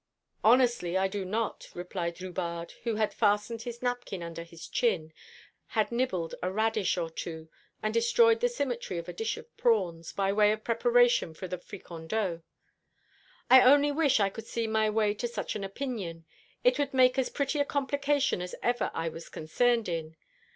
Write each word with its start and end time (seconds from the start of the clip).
"Honestly, 0.43 0.97
I 0.97 1.07
do 1.07 1.23
not," 1.23 1.69
replied 1.75 2.15
Drubarde, 2.15 2.73
who 2.85 2.95
had 2.95 3.13
fastened 3.13 3.61
his 3.61 3.83
napkin 3.83 4.23
under 4.23 4.41
his 4.41 4.67
chin, 4.67 5.13
had 5.77 5.91
nibbled 5.91 6.33
a 6.41 6.51
radish 6.51 6.97
or 6.97 7.07
two, 7.07 7.49
and 7.83 7.93
destroyed 7.93 8.39
the 8.39 8.49
symmetry 8.49 8.97
of 8.97 9.07
a 9.07 9.13
dish 9.13 9.37
of 9.37 9.55
prawns, 9.57 10.11
by 10.11 10.33
way 10.33 10.51
of 10.53 10.63
preparation 10.63 11.35
for 11.35 11.47
the 11.47 11.59
fricandeau. 11.59 12.41
"I 13.47 13.61
only 13.61 13.91
wish 13.91 14.19
I 14.19 14.29
could 14.29 14.47
see 14.47 14.65
my 14.65 14.89
way 14.89 15.13
to 15.13 15.27
such 15.27 15.55
an 15.55 15.63
opinion. 15.63 16.25
It 16.63 16.79
would 16.79 16.95
make 16.95 17.19
as 17.19 17.29
pretty 17.29 17.59
a 17.59 17.63
complication 17.63 18.41
as 18.41 18.55
ever 18.63 18.89
I 18.95 19.07
was 19.07 19.29
concerned 19.29 19.87
in. 19.87 20.15